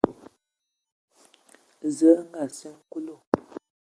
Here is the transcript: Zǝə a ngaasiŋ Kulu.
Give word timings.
Zǝə 1.95 2.11
a 2.21 2.23
ngaasiŋ 2.29 2.75
Kulu. 2.91 3.15